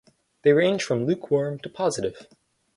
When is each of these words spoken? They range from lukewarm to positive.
They 0.41 0.51
range 0.51 0.81
from 0.83 1.05
lukewarm 1.05 1.59
to 1.59 1.69
positive. 1.69 2.25